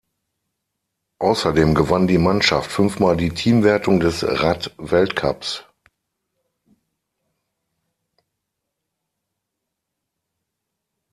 [1.19, 5.65] Außerdem gewann die Mannschaft fünfmal die Teamwertung des Rad-Weltcups.